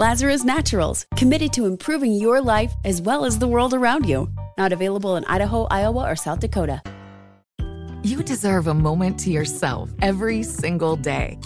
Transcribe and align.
Lazarus 0.00 0.44
Naturals, 0.44 1.04
committed 1.14 1.52
to 1.52 1.66
improving 1.66 2.14
your 2.14 2.40
life 2.40 2.72
as 2.86 3.02
well 3.02 3.26
as 3.26 3.38
the 3.38 3.46
world 3.46 3.74
around 3.74 4.08
you. 4.08 4.32
Not 4.56 4.72
available 4.72 5.16
in 5.16 5.26
Idaho, 5.26 5.64
Iowa, 5.64 6.10
or 6.10 6.16
South 6.16 6.40
Dakota. 6.40 6.80
You 8.02 8.22
deserve 8.22 8.66
a 8.66 8.72
moment 8.72 9.20
to 9.20 9.30
yourself 9.30 9.90
every 10.00 10.42
single 10.42 10.96
day. 10.96 11.38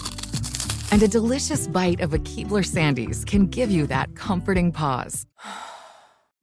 And 0.93 1.03
a 1.03 1.07
delicious 1.09 1.67
bite 1.67 1.99
of 1.99 2.13
a 2.13 2.17
Keebler 2.19 2.63
Sandies 2.63 3.25
can 3.25 3.47
give 3.47 3.69
you 3.69 3.87
that 3.87 4.15
comforting 4.15 4.71
pause. 4.71 5.25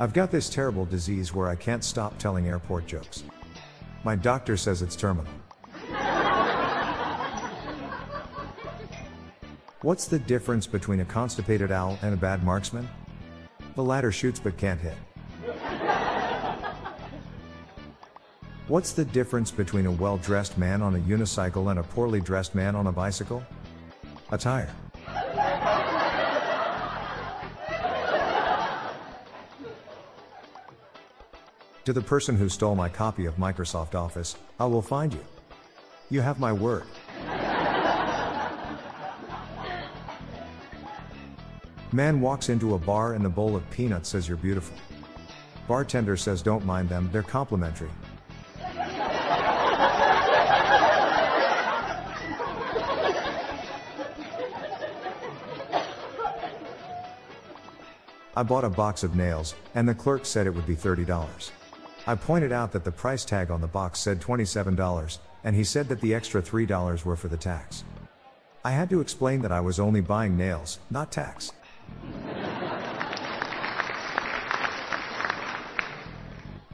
I've 0.00 0.12
got 0.12 0.32
this 0.32 0.48
terrible 0.50 0.84
disease 0.84 1.32
where 1.32 1.48
I 1.48 1.54
can't 1.54 1.84
stop 1.84 2.18
telling 2.18 2.48
airport 2.48 2.86
jokes. 2.86 3.22
My 4.02 4.16
doctor 4.16 4.56
says 4.56 4.82
it's 4.82 4.96
terminal. 4.96 5.32
What's 9.82 10.06
the 10.06 10.18
difference 10.18 10.66
between 10.66 11.00
a 11.00 11.04
constipated 11.04 11.70
owl 11.70 11.96
and 12.02 12.12
a 12.12 12.16
bad 12.16 12.42
marksman? 12.42 12.88
The 13.76 13.84
latter 13.84 14.10
shoots 14.10 14.40
but 14.40 14.56
can't 14.56 14.80
hit. 14.80 14.96
What's 18.66 18.92
the 18.92 19.04
difference 19.04 19.50
between 19.50 19.86
a 19.86 19.92
well 19.92 20.16
dressed 20.16 20.58
man 20.58 20.82
on 20.82 20.96
a 20.96 21.00
unicycle 21.00 21.70
and 21.70 21.78
a 21.78 21.82
poorly 21.82 22.20
dressed 22.20 22.54
man 22.54 22.74
on 22.74 22.88
a 22.88 22.92
bicycle? 22.92 23.44
A 24.32 24.38
tire. 24.38 24.74
To 31.84 31.92
the 31.92 32.00
person 32.00 32.34
who 32.34 32.48
stole 32.48 32.74
my 32.74 32.88
copy 32.88 33.26
of 33.26 33.36
Microsoft 33.36 33.94
Office, 33.94 34.36
I 34.58 34.64
will 34.64 34.80
find 34.80 35.12
you. 35.12 35.20
You 36.08 36.22
have 36.22 36.40
my 36.40 36.50
word. 36.50 36.84
Man 41.92 42.22
walks 42.22 42.48
into 42.48 42.74
a 42.74 42.78
bar 42.78 43.12
and 43.12 43.22
the 43.22 43.28
bowl 43.28 43.54
of 43.54 43.68
peanuts 43.70 44.08
says 44.08 44.26
you're 44.26 44.38
beautiful. 44.38 44.74
Bartender 45.68 46.16
says 46.16 46.40
don't 46.40 46.64
mind 46.64 46.88
them, 46.88 47.10
they're 47.12 47.22
complimentary. 47.22 47.90
I 58.36 58.42
bought 58.42 58.64
a 58.64 58.70
box 58.70 59.04
of 59.04 59.14
nails, 59.14 59.54
and 59.74 59.88
the 59.88 59.94
clerk 59.94 60.24
said 60.26 60.46
it 60.48 60.54
would 60.54 60.66
be 60.66 60.74
$30. 60.74 61.50
I 62.06 62.14
pointed 62.14 62.52
out 62.52 62.70
that 62.72 62.84
the 62.84 62.92
price 62.92 63.24
tag 63.24 63.50
on 63.50 63.62
the 63.62 63.66
box 63.66 63.98
said 63.98 64.20
$27, 64.20 65.18
and 65.42 65.56
he 65.56 65.64
said 65.64 65.88
that 65.88 66.02
the 66.02 66.14
extra 66.14 66.42
$3 66.42 67.04
were 67.04 67.16
for 67.16 67.28
the 67.28 67.36
tax. 67.36 67.82
I 68.62 68.72
had 68.72 68.90
to 68.90 69.00
explain 69.00 69.40
that 69.40 69.52
I 69.52 69.60
was 69.60 69.80
only 69.80 70.02
buying 70.02 70.36
nails, 70.36 70.80
not 70.90 71.10
tax. 71.10 71.52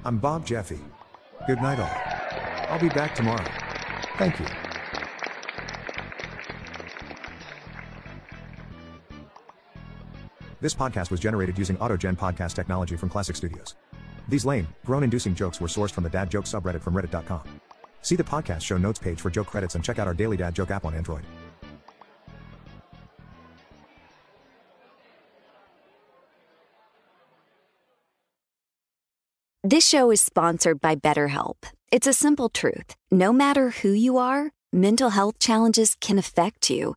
I'm 0.05 0.19
Bob 0.19 0.45
Jeffy. 0.45 0.81
Good 1.47 1.63
night, 1.63 1.79
all. 1.79 2.73
I'll 2.73 2.81
be 2.81 2.89
back 2.89 3.15
tomorrow. 3.15 3.45
Thank 4.19 4.41
you. 4.41 4.47
This 10.61 10.75
podcast 10.75 11.11
was 11.13 11.21
generated 11.21 11.57
using 11.57 11.77
AutoGen 11.77 12.17
podcast 12.17 12.55
technology 12.55 12.97
from 12.97 13.09
Classic 13.09 13.37
Studios. 13.37 13.77
These 14.31 14.45
lame, 14.45 14.69
groan 14.87 15.03
inducing 15.03 15.35
jokes 15.35 15.61
were 15.61 15.67
sourced 15.67 15.91
from 15.91 16.05
the 16.05 16.11
Dad 16.11 16.31
Joke 16.31 16.45
subreddit 16.45 16.81
from 16.83 16.95
Reddit.com. 16.95 17.43
See 18.01 18.15
the 18.15 18.25
podcast 18.25 18.63
show 18.63 18.79
notes 18.79 18.99
page 18.99 19.21
for 19.21 19.29
joke 19.29 19.49
credits 19.49 19.75
and 19.75 19.85
check 19.85 19.99
out 19.99 20.07
our 20.07 20.15
daily 20.15 20.37
Dad 20.37 20.55
Joke 20.55 20.71
app 20.71 20.85
on 20.85 20.95
Android. 20.95 21.25
This 29.65 29.87
show 29.87 30.11
is 30.11 30.21
sponsored 30.21 30.81
by 30.81 30.95
BetterHelp. 30.95 31.57
It's 31.93 32.07
a 32.07 32.13
simple 32.13 32.49
truth. 32.49 32.95
No 33.11 33.33
matter 33.33 33.71
who 33.71 33.91
you 33.91 34.17
are, 34.17 34.53
mental 34.73 35.11
health 35.11 35.39
challenges 35.41 35.97
can 36.01 36.19
affect 36.19 36.71
you, 36.71 36.97